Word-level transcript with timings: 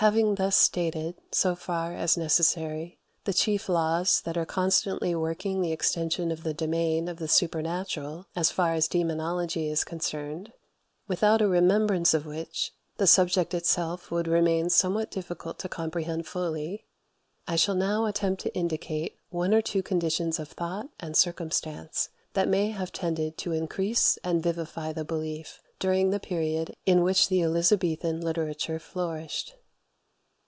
Having 0.00 0.36
thus 0.36 0.54
stated, 0.54 1.16
so 1.32 1.56
far 1.56 1.92
as 1.92 2.16
necessary, 2.16 3.00
the 3.24 3.32
chief 3.34 3.68
laws 3.68 4.20
that 4.20 4.36
are 4.36 4.46
constantly 4.46 5.12
working 5.12 5.60
the 5.60 5.72
extension 5.72 6.30
of 6.30 6.44
the 6.44 6.54
domain 6.54 7.08
of 7.08 7.16
the 7.16 7.26
supernatural 7.26 8.26
as 8.36 8.52
far 8.52 8.74
as 8.74 8.86
demonology 8.86 9.66
is 9.68 9.82
concerned, 9.82 10.52
without 11.08 11.42
a 11.42 11.48
remembrance 11.48 12.14
of 12.14 12.26
which 12.26 12.70
the 12.96 13.08
subject 13.08 13.52
itself 13.54 14.08
would 14.12 14.28
remain 14.28 14.70
somewhat 14.70 15.10
difficult 15.10 15.58
to 15.58 15.68
comprehend 15.68 16.28
fully, 16.28 16.86
I 17.48 17.56
shall 17.56 17.74
now 17.74 18.06
attempt 18.06 18.42
to 18.42 18.54
indicate 18.54 19.18
one 19.30 19.52
or 19.52 19.60
two 19.62 19.82
conditions 19.82 20.38
of 20.38 20.46
thought 20.46 20.90
and 21.00 21.16
circumstance 21.16 22.08
that 22.34 22.46
may 22.46 22.68
have 22.68 22.92
tended 22.92 23.36
to 23.38 23.50
increase 23.50 24.16
and 24.22 24.44
vivify 24.44 24.92
the 24.92 25.04
belief 25.04 25.60
during 25.80 26.10
the 26.10 26.20
period 26.20 26.76
in 26.86 27.02
which 27.02 27.26
the 27.28 27.42
Elizabethan 27.42 28.20
literature 28.20 28.78
flourished. 28.78 29.56